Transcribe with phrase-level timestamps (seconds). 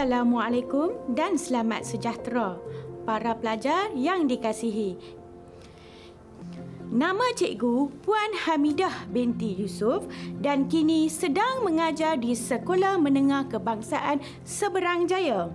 [0.00, 2.56] Assalamualaikum dan selamat sejahtera
[3.04, 4.96] para pelajar yang dikasihi.
[6.88, 10.08] Nama cikgu Puan Hamidah binti Yusof
[10.40, 15.52] dan kini sedang mengajar di Sekolah Menengah Kebangsaan Seberang Jaya.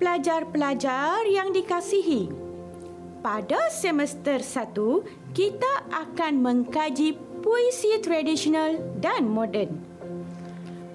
[0.00, 2.32] Pelajar-pelajar yang dikasihi,
[3.20, 9.93] pada semester 1 kita akan mengkaji puisi tradisional dan moden.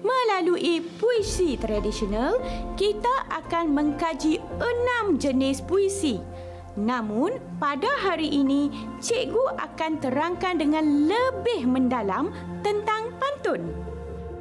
[0.00, 2.40] Melalui puisi tradisional,
[2.80, 6.16] kita akan mengkaji enam jenis puisi.
[6.80, 8.72] Namun, pada hari ini,
[9.02, 12.32] cikgu akan terangkan dengan lebih mendalam
[12.64, 13.74] tentang pantun.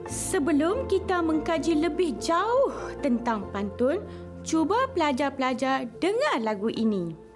[0.07, 2.71] Sebelum kita mengkaji lebih jauh
[3.03, 3.99] tentang pantun,
[4.47, 7.28] cuba pelajar-pelajar dengar lagu ini.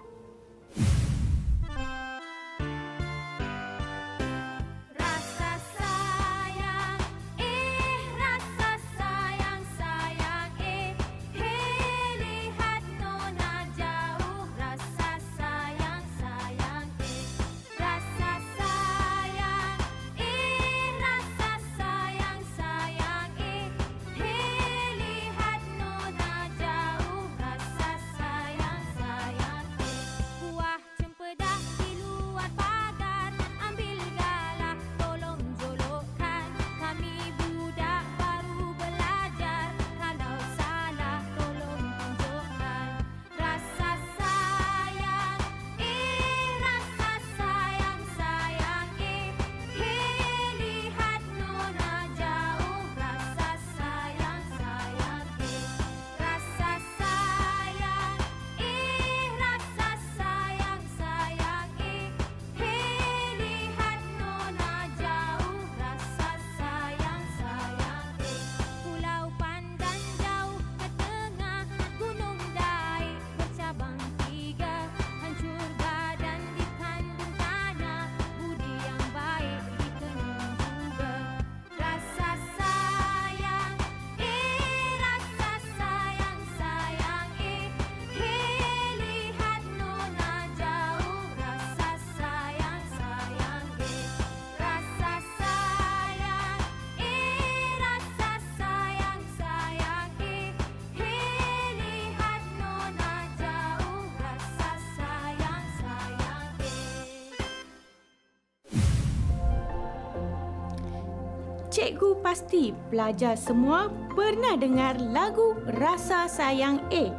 [111.94, 113.86] Cikgu pasti pelajar semua
[114.18, 117.14] pernah dengar lagu Rasa Sayang A.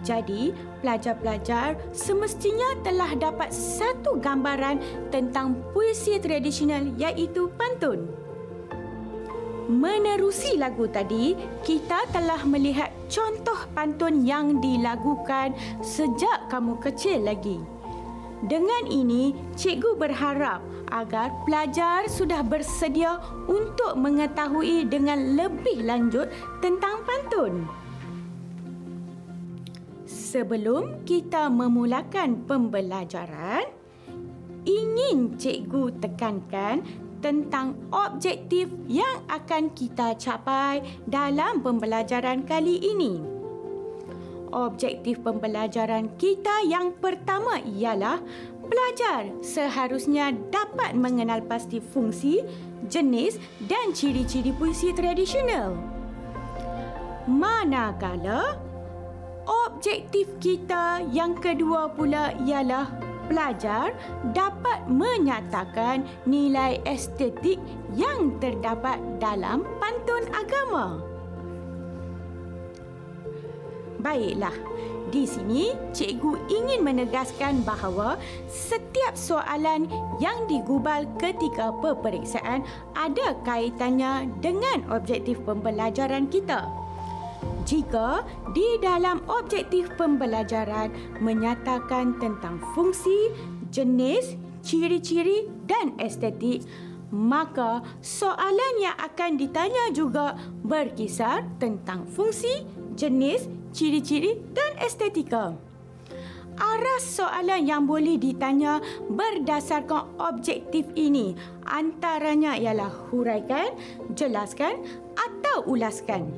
[0.00, 4.80] Jadi, pelajar-pelajar semestinya telah dapat satu gambaran
[5.12, 8.08] tentang puisi tradisional iaitu pantun.
[9.68, 15.52] Menerusi lagu tadi, kita telah melihat contoh pantun yang dilakukan
[15.84, 17.60] sejak kamu kecil lagi.
[18.44, 20.60] Dengan ini, cikgu berharap
[20.92, 23.16] agar pelajar sudah bersedia
[23.48, 26.28] untuk mengetahui dengan lebih lanjut
[26.60, 27.64] tentang pantun.
[30.04, 33.64] Sebelum kita memulakan pembelajaran,
[34.68, 36.84] ingin cikgu tekankan
[37.24, 43.33] tentang objektif yang akan kita capai dalam pembelajaran kali ini
[44.54, 48.22] objektif pembelajaran kita yang pertama ialah
[48.62, 52.46] pelajar seharusnya dapat mengenal pasti fungsi,
[52.86, 55.74] jenis dan ciri-ciri puisi tradisional.
[57.26, 58.56] Manakala
[59.44, 62.88] objektif kita yang kedua pula ialah
[63.28, 63.96] pelajar
[64.36, 67.56] dapat menyatakan nilai estetik
[67.96, 71.13] yang terdapat dalam pantun agama.
[74.04, 74.52] Baiklah,
[75.08, 78.20] di sini cikgu ingin menegaskan bahawa
[78.52, 79.88] setiap soalan
[80.20, 82.60] yang digubal ketika peperiksaan
[82.92, 86.68] ada kaitannya dengan objektif pembelajaran kita.
[87.64, 90.92] Jika di dalam objektif pembelajaran
[91.24, 93.32] menyatakan tentang fungsi,
[93.72, 96.60] jenis, ciri-ciri dan estetik,
[97.08, 102.68] maka soalan yang akan ditanya juga berkisar tentang fungsi,
[103.00, 105.58] jenis, ciri-ciri dan estetika.
[106.54, 108.78] Arah soalan yang boleh ditanya
[109.10, 111.34] berdasarkan objektif ini
[111.66, 113.74] antaranya ialah huraikan,
[114.14, 114.78] jelaskan
[115.18, 116.30] atau ulaskan.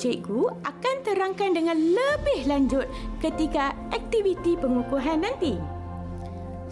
[0.00, 2.88] Cikgu akan terangkan dengan lebih lanjut
[3.20, 5.60] ketika aktiviti pengukuhan nanti.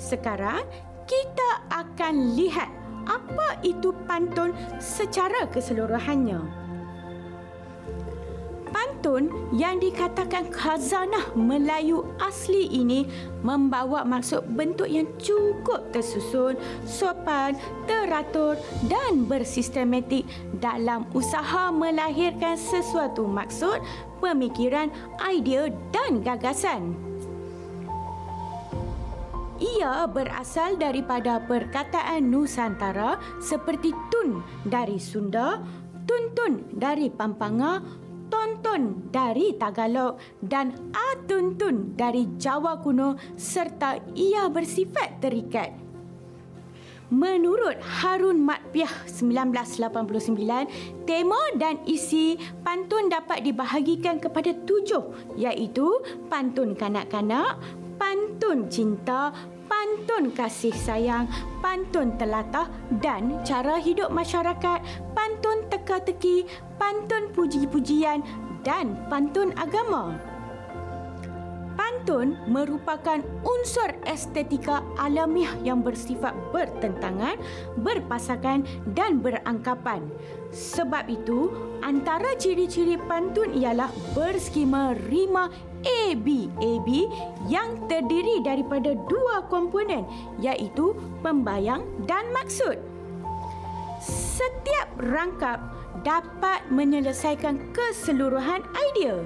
[0.00, 0.64] Sekarang,
[1.04, 2.72] kita akan lihat
[3.04, 6.67] apa itu pantun secara keseluruhannya.
[8.98, 13.06] Pantun yang dikatakan khazanah Melayu asli ini
[13.46, 17.54] membawa maksud bentuk yang cukup tersusun, sopan,
[17.86, 18.58] teratur
[18.90, 20.26] dan bersistematik
[20.58, 23.78] dalam usaha melahirkan sesuatu maksud,
[24.18, 24.90] pemikiran,
[25.22, 26.98] idea dan gagasan.
[29.62, 35.62] Ia berasal daripada perkataan Nusantara seperti tun dari Sunda,
[36.02, 37.78] tuntun dari Pampanga,
[38.28, 45.88] tonton dari Tagalog dan atuntun dari Jawa kuno serta ia bersifat terikat.
[47.08, 55.88] Menurut Harun Matpiah 1989, tema dan isi pantun dapat dibahagikan kepada tujuh iaitu
[56.28, 57.56] pantun kanak-kanak,
[57.96, 59.32] pantun cinta,
[59.68, 61.28] pantun kasih sayang,
[61.60, 62.66] pantun telatah
[62.98, 64.80] dan cara hidup masyarakat,
[65.12, 66.48] pantun teka-teki,
[66.80, 68.24] pantun puji-pujian
[68.64, 70.18] dan pantun agama.
[71.78, 77.38] Pantun merupakan unsur estetika alamiah yang bersifat bertentangan,
[77.78, 78.66] berpasangan
[78.96, 80.02] dan berangkapan.
[80.48, 81.52] Sebab itu,
[81.84, 85.52] antara ciri-ciri pantun ialah berskema rima
[85.84, 86.88] ABAB
[87.46, 90.02] yang terdiri daripada dua komponen
[90.42, 92.80] iaitu pembayang dan maksud.
[94.02, 95.58] Setiap rangkap
[96.02, 98.62] dapat menyelesaikan keseluruhan
[98.94, 99.22] idea.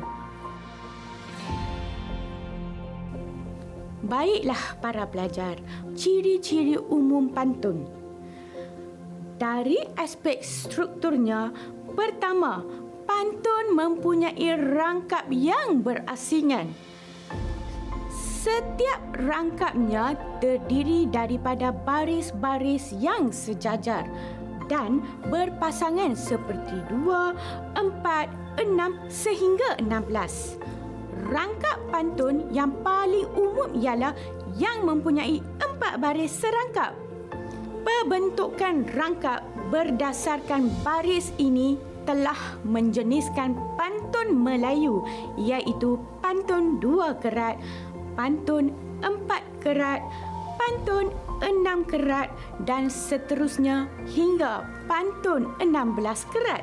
[4.03, 5.57] Baiklah para pelajar,
[5.95, 8.02] ciri-ciri umum pantun.
[9.43, 11.51] Dari aspek strukturnya,
[11.99, 12.63] pertama,
[13.03, 16.71] pantun mempunyai rangkap yang berasingan.
[18.15, 24.07] Setiap rangkapnya terdiri daripada baris-baris yang sejajar
[24.71, 27.35] dan berpasangan seperti dua,
[27.75, 28.31] empat,
[28.63, 30.55] enam sehingga enam belas.
[31.27, 34.15] Rangkap pantun yang paling umum ialah
[34.55, 36.95] yang mempunyai empat baris serangkap.
[37.83, 39.43] Pembentukan rangkap
[39.75, 41.75] berdasarkan baris ini
[42.07, 45.03] telah menjeniskan pantun Melayu
[45.35, 47.59] iaitu pantun dua kerat,
[48.15, 48.71] pantun
[49.03, 50.03] empat kerat,
[50.59, 51.11] pantun
[51.43, 52.31] enam kerat
[52.63, 56.63] dan seterusnya hingga pantun enam belas kerat.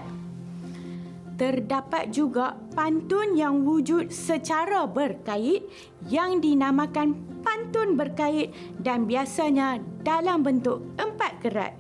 [1.40, 5.64] Terdapat juga pantun yang wujud secara berkait
[6.12, 11.74] yang dinamakan pantun berkait dan biasanya dalam bentuk empat kerat.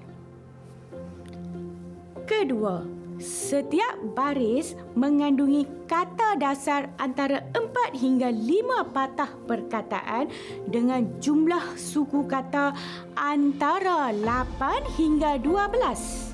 [2.29, 2.85] Kedua,
[3.19, 10.31] Setiap baris mengandungi kata dasar antara empat hingga lima patah perkataan
[10.63, 12.71] dengan jumlah suku kata
[13.19, 16.31] antara lapan hingga dua belas.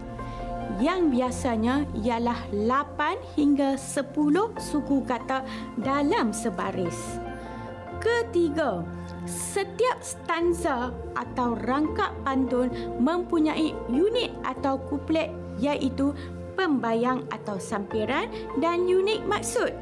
[0.78, 5.42] Yang biasanya ialah lapan hingga sepuluh suku kata
[5.82, 7.18] dalam sebaris.
[7.98, 8.86] Ketiga,
[9.26, 12.70] setiap stanza atau rangkap pantun
[13.02, 16.14] mempunyai unit atau kuplet iaitu
[16.56, 18.32] pembayang atau sampiran
[18.62, 19.74] dan unit maksud.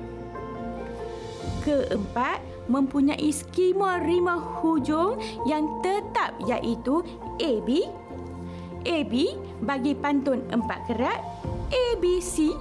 [1.63, 7.03] Keempat, mempunyai skema rima hujung yang tetap iaitu
[7.39, 7.69] AB,
[8.83, 9.13] AB
[9.63, 11.19] bagi pantun empat kerat,
[11.71, 12.51] ABC,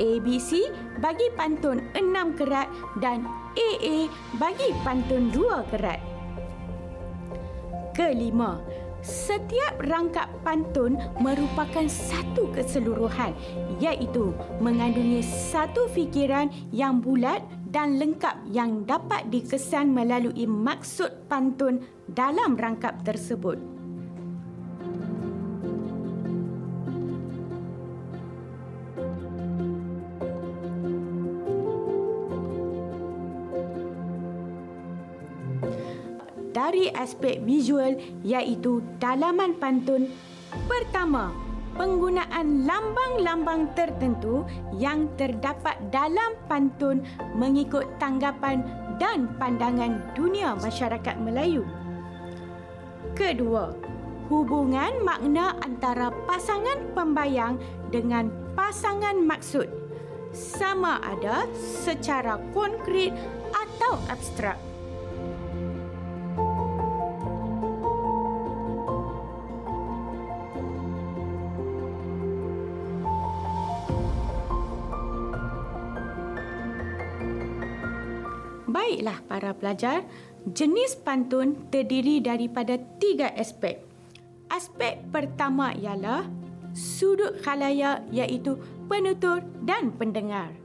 [0.00, 2.66] ABC bagi pantun enam kerat
[2.98, 6.02] dan AA bagi pantun dua kerat.
[7.94, 8.58] Kelima,
[9.04, 13.36] Setiap rangkap pantun merupakan satu keseluruhan
[13.76, 14.32] iaitu
[14.64, 23.04] mengandungi satu fikiran yang bulat dan lengkap yang dapat dikesan melalui maksud pantun dalam rangkap
[23.04, 23.73] tersebut.
[36.74, 37.94] Dari aspek visual
[38.26, 40.10] iaitu dalaman pantun.
[40.66, 41.30] Pertama,
[41.78, 44.42] penggunaan lambang-lambang tertentu
[44.74, 47.06] yang terdapat dalam pantun
[47.38, 48.66] mengikut tanggapan
[48.98, 51.62] dan pandangan dunia masyarakat Melayu.
[53.14, 53.70] Kedua,
[54.26, 57.54] hubungan makna antara pasangan pembayang
[57.94, 59.70] dengan pasangan maksud
[60.34, 63.14] sama ada secara konkret
[63.54, 64.73] atau abstrak.
[79.04, 80.00] Baiklah para pelajar,
[80.56, 83.84] jenis pantun terdiri daripada tiga aspek.
[84.48, 86.24] Aspek pertama ialah
[86.72, 88.56] sudut khalayak iaitu
[88.88, 90.56] penutur dan pendengar.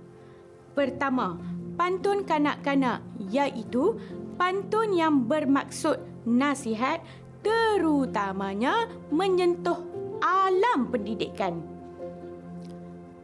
[0.72, 1.36] pertama,
[1.76, 4.00] pantun kanak-kanak iaitu
[4.40, 7.04] pantun yang bermaksud nasihat
[7.44, 9.84] terutamanya menyentuh
[10.24, 11.60] alam pendidikan.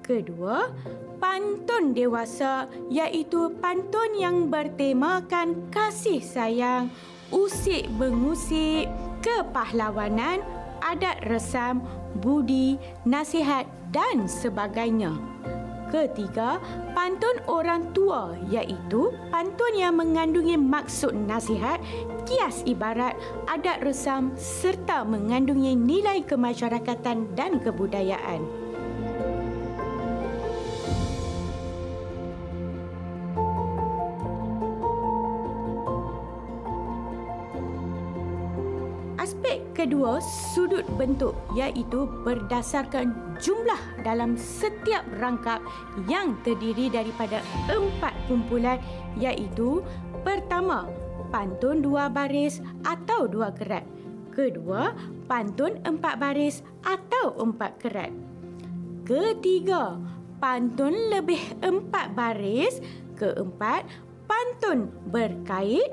[0.06, 0.70] Kedua,
[1.18, 6.94] pantun dewasa iaitu pantun yang bertemakan kasih sayang,
[7.34, 8.86] usik mengusik,
[9.26, 10.46] kepahlawanan,
[10.86, 11.82] adat resam,
[12.22, 15.10] budi, nasihat dan sebagainya.
[15.90, 16.62] Ketiga,
[16.94, 21.82] pantun orang tua iaitu pantun yang mengandungi maksud nasihat,
[22.30, 23.18] kias ibarat,
[23.50, 28.65] adat resam serta mengandungi nilai kemasyarakatan dan kebudayaan.
[39.86, 45.62] Kedua, sudut bentuk iaitu berdasarkan jumlah dalam setiap rangkap
[46.10, 47.38] yang terdiri daripada
[47.70, 48.82] empat kumpulan
[49.22, 49.86] iaitu
[50.26, 50.90] pertama,
[51.30, 53.86] pantun dua baris atau dua kerat.
[54.34, 54.90] Kedua,
[55.30, 58.12] pantun empat baris atau empat kerat.
[59.06, 60.02] Ketiga,
[60.42, 62.82] pantun lebih empat baris.
[63.16, 63.88] Keempat,
[64.28, 65.88] pantun berkait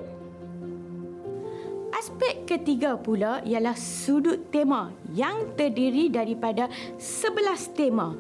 [2.03, 6.67] Aspek ketiga pula ialah sudut tema yang terdiri daripada
[6.99, 8.19] sebelas tema.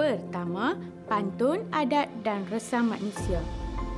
[0.00, 0.80] Pertama,
[1.12, 3.44] pantun adat dan resam manusia.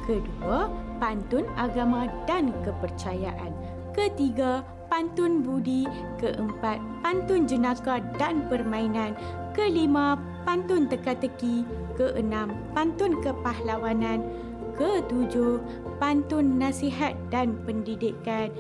[0.03, 0.67] Kedua,
[0.99, 3.55] pantun agama dan kepercayaan.
[3.95, 5.87] Ketiga, pantun budi.
[6.19, 9.15] Keempat, pantun jenaka dan permainan.
[9.55, 11.63] Kelima, pantun teka-teki.
[11.95, 14.27] Keenam, pantun kepahlawanan.
[14.75, 15.63] Ketujuh,
[16.03, 18.51] pantun nasihat dan pendidikan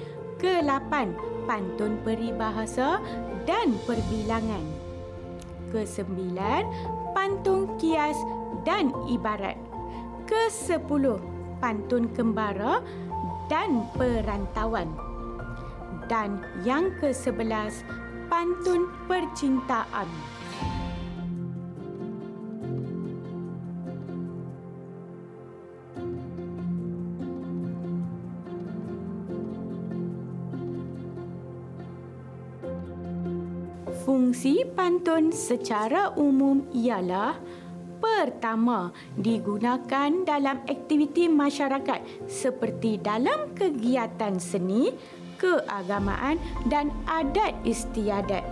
[0.44, 0.92] ke-8
[1.48, 3.00] pantun peribahasa
[3.48, 4.60] dan perbilangan.
[5.72, 6.36] Ke-9
[7.16, 8.20] pantun kias
[8.68, 9.56] dan ibarat.
[10.28, 11.16] Ke-10
[11.64, 12.84] pantun kembara
[13.48, 14.92] dan perantauan.
[16.12, 17.80] Dan yang ke-11
[18.28, 20.33] pantun percintaan.
[34.44, 37.32] Fungsi pantun secara umum ialah
[37.96, 44.92] pertama digunakan dalam aktiviti masyarakat seperti dalam kegiatan seni,
[45.40, 46.36] keagamaan
[46.68, 48.44] dan adat istiadat.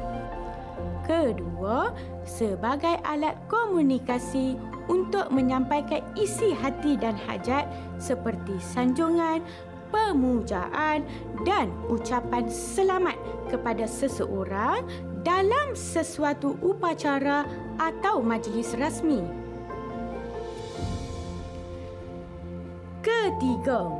[1.04, 1.92] Kedua,
[2.24, 4.56] sebagai alat komunikasi
[4.88, 7.68] untuk menyampaikan isi hati dan hajat
[8.00, 9.44] seperti sanjungan,
[9.92, 11.04] pemujaan
[11.44, 13.20] dan ucapan selamat
[13.52, 14.88] kepada seseorang
[15.22, 17.46] dalam sesuatu upacara
[17.78, 19.22] atau majlis rasmi.
[23.02, 23.90] Ketiga,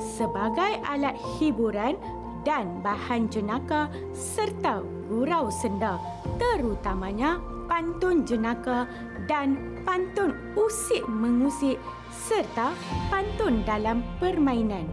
[0.00, 1.96] sebagai alat hiburan
[2.44, 6.00] dan bahan jenaka serta gurau senda
[6.40, 8.88] terutamanya pantun jenaka
[9.28, 11.76] dan pantun usik mengusik
[12.08, 12.72] serta
[13.12, 14.88] pantun dalam permainan.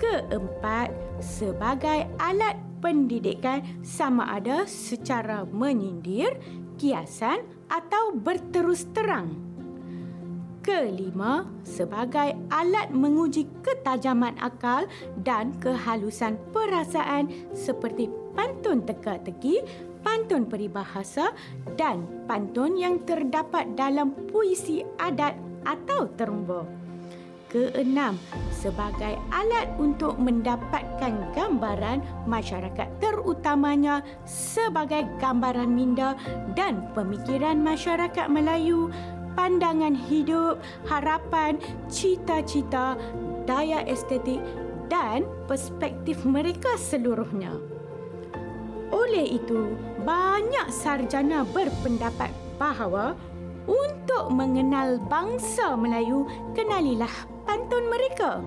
[0.00, 0.88] Keempat,
[1.20, 6.38] sebagai alat pendidikan sama ada secara menyindir,
[6.78, 9.34] kiasan atau berterus terang.
[10.62, 14.84] Kelima, sebagai alat menguji ketajaman akal
[15.24, 19.64] dan kehalusan perasaan seperti pantun teka-teki,
[20.04, 21.32] pantun peribahasa
[21.80, 26.87] dan pantun yang terdapat dalam puisi adat atau terumbu
[27.48, 28.20] keenam
[28.52, 36.14] sebagai alat untuk mendapatkan gambaran masyarakat terutamanya sebagai gambaran minda
[36.52, 38.92] dan pemikiran masyarakat Melayu,
[39.32, 41.56] pandangan hidup, harapan,
[41.88, 42.96] cita-cita,
[43.48, 44.40] daya estetik
[44.92, 47.56] dan perspektif mereka seluruhnya.
[48.88, 53.12] Oleh itu, banyak sarjana berpendapat bahawa
[53.68, 56.24] untuk mengenal bangsa Melayu,
[56.56, 57.12] kenalilah
[57.44, 58.40] pantun mereka.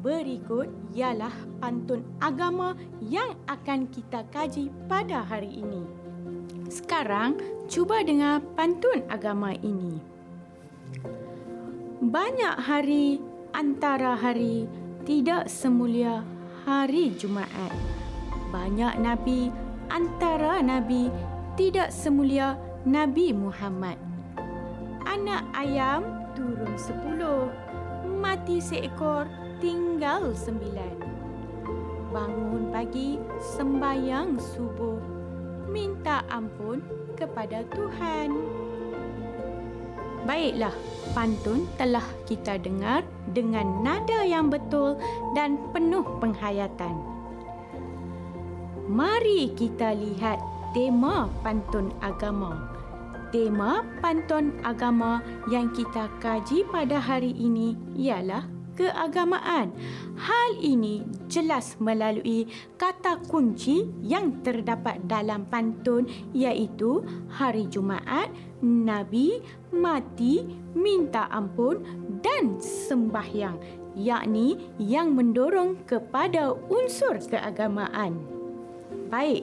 [0.00, 5.99] Berikut ialah pantun agama yang akan kita kaji pada hari ini.
[6.70, 7.34] Sekarang,
[7.66, 9.98] cuba dengar pantun agama ini.
[11.98, 13.18] Banyak hari
[13.50, 14.70] antara hari
[15.02, 16.22] tidak semulia
[16.62, 17.74] hari Jumaat.
[18.54, 19.50] Banyak nabi
[19.90, 21.10] antara nabi
[21.58, 22.54] tidak semulia
[22.86, 23.98] Nabi Muhammad.
[25.04, 27.50] Anak ayam turun sepuluh.
[28.06, 29.26] Mati seekor,
[29.58, 30.96] tinggal sembilan.
[32.14, 33.20] Bangun pagi,
[33.58, 35.19] sembayang subuh.
[35.70, 36.82] Minta ampun
[37.14, 38.34] kepada Tuhan.
[40.26, 40.74] Baiklah,
[41.16, 44.98] pantun telah kita dengar dengan nada yang betul
[45.32, 46.92] dan penuh penghayatan.
[48.90, 50.42] Mari kita lihat
[50.74, 52.70] tema pantun agama
[53.30, 58.42] tema pantun agama yang kita kaji pada hari ini ialah
[58.80, 59.76] keagamaan.
[60.16, 62.48] Hal ini jelas melalui
[62.80, 68.32] kata kunci yang terdapat dalam pantun iaitu hari Jumaat,
[68.64, 69.44] Nabi,
[69.76, 70.40] mati,
[70.72, 71.84] minta ampun
[72.24, 73.60] dan sembahyang
[74.00, 78.16] yakni yang mendorong kepada unsur keagamaan.
[79.10, 79.42] Baik,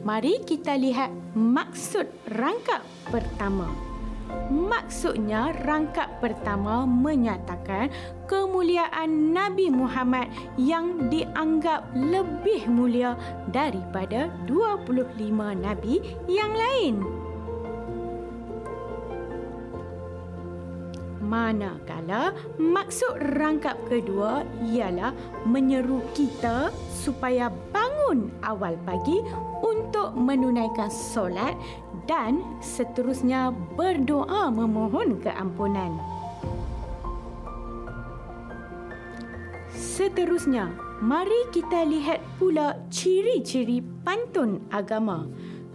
[0.00, 2.80] Mari kita lihat maksud rangkap
[3.12, 3.89] pertama.
[4.50, 7.86] Maksudnya rangkap pertama menyatakan
[8.26, 10.26] kemuliaan Nabi Muhammad
[10.58, 13.14] yang dianggap lebih mulia
[13.54, 15.14] daripada 25
[15.54, 17.06] nabi yang lain.
[21.22, 25.14] Manakala maksud rangkap kedua ialah
[25.46, 29.22] menyeru kita supaya bangun awal pagi
[29.62, 31.54] untuk menunaikan solat
[32.06, 35.96] dan seterusnya berdoa memohon keampunan.
[39.74, 45.28] Seterusnya, mari kita lihat pula ciri-ciri pantun agama.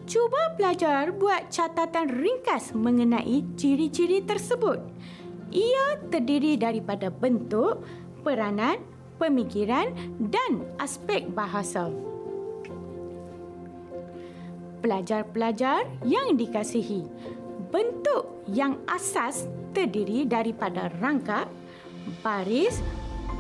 [0.05, 4.77] Cuba pelajar buat catatan ringkas mengenai ciri-ciri tersebut.
[5.49, 7.81] Ia terdiri daripada bentuk,
[8.21, 8.81] peranan,
[9.17, 11.89] pemikiran dan aspek bahasa.
[14.85, 17.09] Pelajar-pelajar yang dikasihi,
[17.73, 21.49] bentuk yang asas terdiri daripada rangkap,
[22.21, 22.85] baris,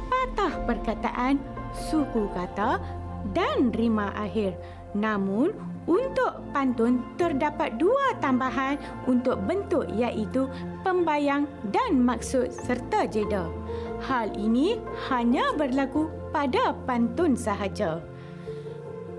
[0.09, 1.37] patah perkataan,
[1.69, 2.81] suku kata
[3.37, 4.57] dan rima akhir.
[4.97, 5.53] Namun,
[5.85, 10.49] untuk pantun terdapat dua tambahan untuk bentuk iaitu
[10.81, 13.45] pembayang dan maksud serta jeda.
[14.01, 14.81] Hal ini
[15.13, 18.01] hanya berlaku pada pantun sahaja.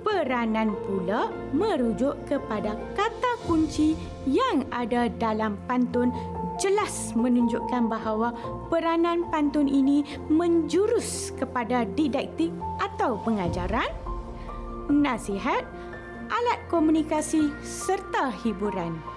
[0.07, 6.15] Peranan pula merujuk kepada kata kunci yang ada dalam pantun
[6.63, 8.31] jelas menunjukkan bahawa
[8.71, 13.91] peranan pantun ini menjurus kepada didaktik atau pengajaran,
[14.87, 15.67] nasihat
[16.31, 19.16] alat komunikasi serta hiburan.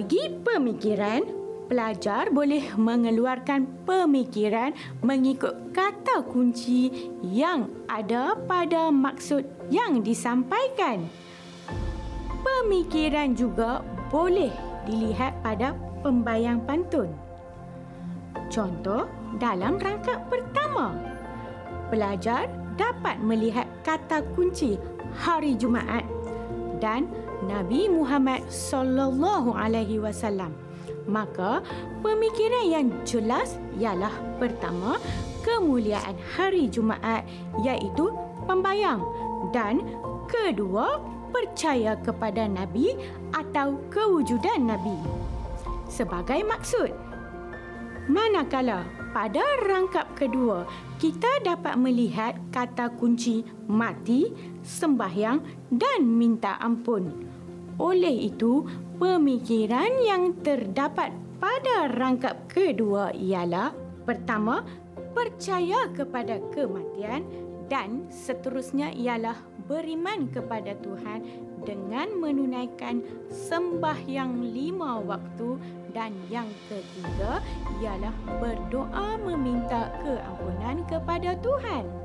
[0.00, 1.20] Bagi pemikiran,
[1.68, 4.72] pelajar boleh mengeluarkan pemikiran
[5.04, 11.04] mengikut kata kunci yang ada pada maksud yang disampaikan
[12.40, 14.48] pemikiran juga boleh
[14.88, 17.12] dilihat pada pembayang pantun.
[18.48, 19.04] Contoh
[19.36, 20.96] dalam rangkap pertama,
[21.92, 22.48] pelajar
[22.80, 24.80] dapat melihat kata kunci
[25.12, 26.08] hari Jumaat
[26.80, 27.04] dan
[27.44, 30.52] Nabi Muhammad sallallahu alaihi wasallam.
[31.08, 31.64] Maka
[32.04, 35.00] pemikiran yang jelas ialah pertama
[35.40, 37.24] kemuliaan hari Jumaat
[37.64, 38.12] iaitu
[38.44, 39.00] pembayang
[39.56, 39.80] dan
[40.28, 41.00] kedua
[41.32, 42.92] percaya kepada Nabi
[43.32, 44.98] atau kewujudan Nabi.
[45.88, 46.92] Sebagai maksud,
[48.06, 50.68] manakala pada rangkap kedua
[51.00, 54.28] kita dapat melihat kata kunci mati,
[54.60, 55.40] sembahyang
[55.72, 57.29] dan minta ampun.
[57.80, 58.68] Oleh itu,
[59.00, 63.72] pemikiran yang terdapat pada rangkap kedua ialah
[64.04, 64.60] pertama,
[65.16, 67.24] percaya kepada kematian
[67.72, 71.24] dan seterusnya ialah beriman kepada Tuhan
[71.64, 73.00] dengan menunaikan
[73.32, 75.56] sembahyang lima waktu
[75.96, 77.40] dan yang ketiga
[77.80, 78.12] ialah
[78.44, 81.99] berdoa meminta keampunan kepada Tuhan.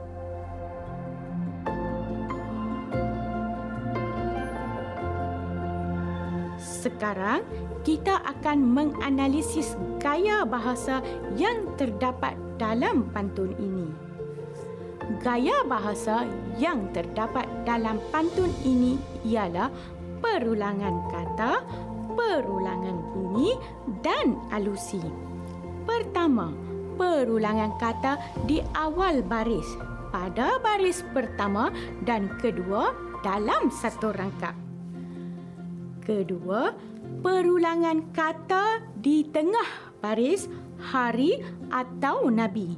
[6.86, 7.42] Sekarang
[7.82, 11.02] kita akan menganalisis gaya bahasa
[11.34, 13.90] yang terdapat dalam pantun ini.
[15.26, 16.30] Gaya bahasa
[16.62, 19.74] yang terdapat dalam pantun ini ialah
[20.22, 21.66] perulangan kata,
[22.14, 23.58] perulangan bunyi
[24.06, 25.02] dan alusi.
[25.90, 26.54] Pertama,
[27.02, 29.66] perulangan kata di awal baris
[30.14, 31.74] pada baris pertama
[32.06, 32.94] dan kedua
[33.26, 34.65] dalam satu rangkap.
[36.06, 36.70] Kedua,
[37.26, 40.46] perulangan kata di tengah baris,
[40.78, 41.42] hari
[41.74, 42.78] atau nabi.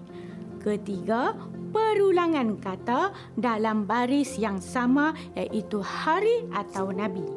[0.64, 1.36] Ketiga,
[1.76, 7.28] perulangan kata dalam baris yang sama iaitu hari atau nabi.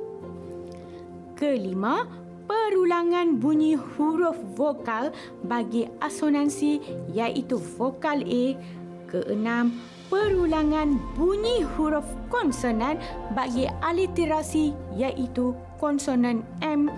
[1.35, 2.07] Kelima,
[2.47, 5.11] perulangan bunyi huruf vokal
[5.43, 6.79] bagi asonansi
[7.11, 8.47] iaitu vokal A.
[9.11, 9.75] Keenam,
[10.07, 12.95] perulangan bunyi huruf konsonan
[13.35, 15.51] bagi aliterasi iaitu
[15.81, 16.93] konsonan M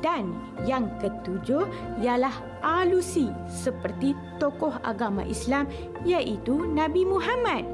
[0.00, 0.32] dan
[0.64, 1.68] yang ketujuh
[2.00, 2.32] ialah
[2.64, 5.68] alusi seperti tokoh agama Islam
[6.08, 7.64] iaitu Nabi Muhammad.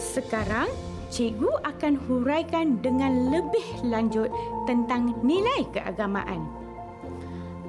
[0.00, 0.68] Sekarang,
[1.12, 4.28] cikgu akan huraikan dengan lebih lanjut
[4.64, 6.44] tentang nilai keagamaan.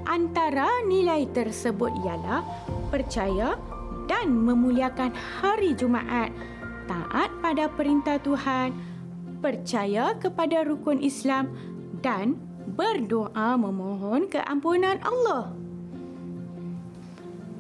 [0.07, 2.43] Antara nilai tersebut ialah
[2.91, 3.55] percaya
[4.05, 6.33] dan memuliakan hari Jumaat
[6.91, 8.75] taat pada perintah Tuhan,
[9.39, 11.53] percaya kepada rukun Islam
[12.03, 12.37] dan
[12.75, 15.55] berdoa memohon keampunan Allah.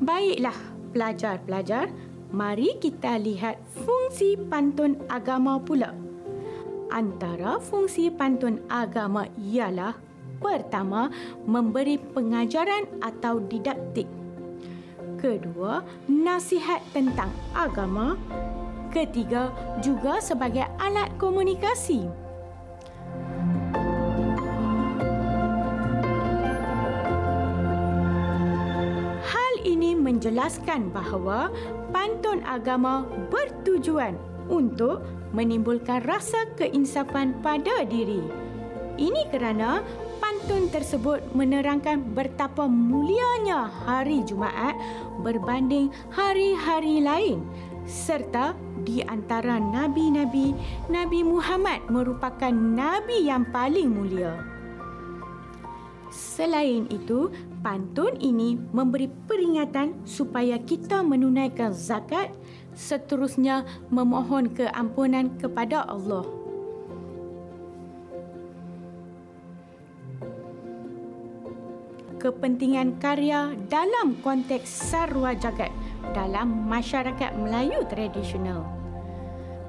[0.01, 0.57] Baiklah,
[0.93, 1.93] pelajar-pelajar,
[2.33, 5.93] mari kita lihat fungsi pantun agama pula.
[6.91, 9.95] Antara fungsi pantun agama ialah
[10.41, 11.13] pertama,
[11.45, 14.20] memberi pengajaran atau didaktik.
[15.21, 18.17] Kedua, nasihat tentang agama
[18.91, 22.11] Ketiga, juga sebagai alat komunikasi.
[29.23, 31.55] Hal ini menjelaskan bahawa
[31.95, 34.19] pantun agama bertujuan
[34.51, 38.19] untuk menimbulkan rasa keinsafan pada diri.
[38.99, 39.87] Ini kerana
[40.41, 44.73] pantun tersebut menerangkan betapa mulianya hari Jumaat
[45.21, 47.45] berbanding hari-hari lain
[47.85, 50.57] serta di antara nabi-nabi,
[50.89, 54.41] Nabi Muhammad merupakan nabi yang paling mulia.
[56.09, 57.29] Selain itu,
[57.61, 62.33] pantun ini memberi peringatan supaya kita menunaikan zakat,
[62.73, 63.61] seterusnya
[63.93, 66.40] memohon keampunan kepada Allah.
[72.21, 75.73] Kepentingan karya dalam konteks sarwa jagat
[76.13, 78.61] dalam masyarakat Melayu tradisional.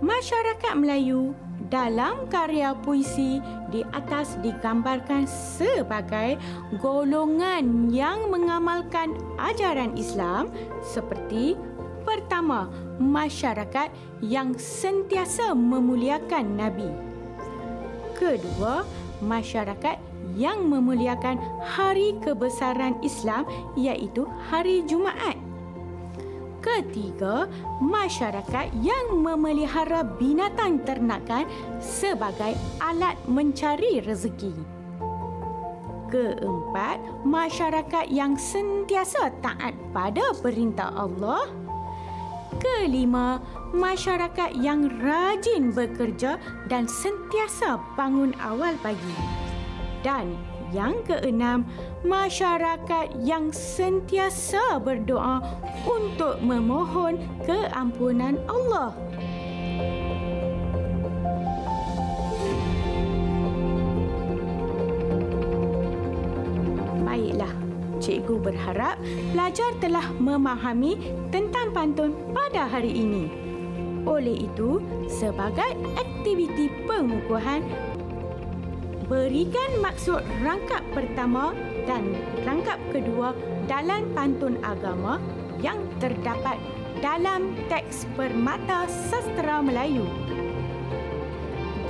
[0.04, 1.32] Masyarakat Melayu
[1.72, 3.40] dalam karya puisi
[3.72, 6.36] di atas digambarkan sebagai
[6.76, 10.52] golongan yang mengamalkan ajaran Islam
[10.84, 11.56] seperti
[12.04, 12.68] pertama,
[13.00, 13.88] masyarakat
[14.20, 16.92] yang sentiasa memuliakan Nabi.
[18.12, 18.84] Kedua,
[19.24, 23.44] masyarakat yang memuliakan hari kebesaran Islam
[23.76, 25.36] iaitu hari Jumaat.
[26.62, 27.50] Ketiga,
[27.82, 31.50] masyarakat yang memelihara binatang ternakan
[31.82, 34.54] sebagai alat mencari rezeki.
[36.06, 41.50] Keempat, masyarakat yang sentiasa taat pada perintah Allah.
[42.62, 43.42] Kelima,
[43.74, 46.38] masyarakat yang rajin bekerja
[46.70, 49.41] dan sentiasa bangun awal pagi.
[50.02, 50.34] Dan
[50.74, 51.62] yang keenam,
[52.02, 55.38] masyarakat yang sentiasa berdoa
[55.86, 58.90] untuk memohon keampunan Allah.
[67.06, 67.52] Baiklah,
[68.00, 68.96] cikgu berharap
[69.36, 70.98] pelajar telah memahami
[71.30, 73.28] tentang pantun pada hari ini.
[74.02, 77.62] Oleh itu, sebagai aktiviti pengukuhan,
[79.12, 81.52] berikan maksud rangkap pertama
[81.84, 82.16] dan
[82.48, 83.36] rangkap kedua
[83.68, 85.20] dalam pantun agama
[85.60, 86.56] yang terdapat
[87.04, 90.08] dalam teks Permata Sastra Melayu.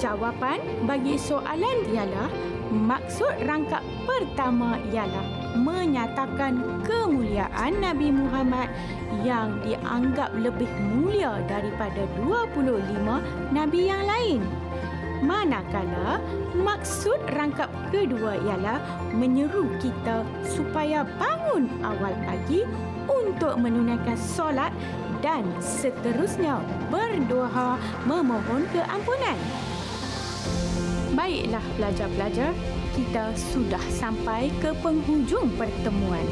[0.02, 2.26] Jawapan bagi soalan ialah
[2.74, 8.66] maksud rangkap pertama ialah menyatakan kemuliaan Nabi Muhammad
[9.22, 14.42] yang dianggap lebih mulia daripada 25 nabi yang lain
[15.22, 16.18] manakala
[16.56, 18.78] maksud rangkap kedua ialah
[19.12, 22.64] menyeru kita supaya bangun awal pagi
[23.08, 24.72] untuk menunaikan solat
[25.22, 26.58] dan seterusnya
[26.90, 29.38] berdoa memohon keampunan.
[31.12, 32.50] Baiklah pelajar-pelajar,
[32.96, 36.24] kita sudah sampai ke penghujung pertemuan.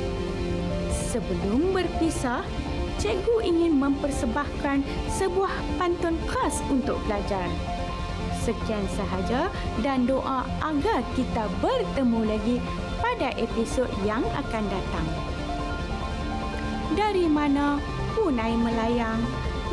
[0.91, 2.41] Sebelum berpisah,
[3.01, 4.85] cikgu ingin mempersembahkan
[5.17, 7.49] sebuah pantun khas untuk pelajar.
[8.41, 9.53] Sekian sahaja
[9.85, 12.57] dan doa agar kita bertemu lagi
[13.05, 15.07] pada episod yang akan datang.
[16.97, 17.77] Dari mana
[18.17, 19.21] punai melayang,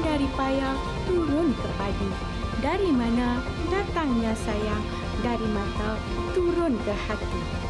[0.04, 0.76] dari payah
[1.08, 2.12] turun ke padi.
[2.60, 4.84] Dari mana datangnya sayang
[5.22, 5.98] dari mata
[6.34, 7.67] turun ke hati.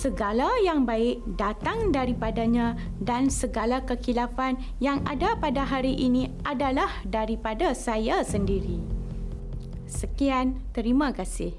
[0.00, 2.72] Segala yang baik datang daripadanya
[3.04, 8.80] dan segala kekilafan yang ada pada hari ini adalah daripada saya sendiri.
[9.84, 11.52] Sekian, terima kasih.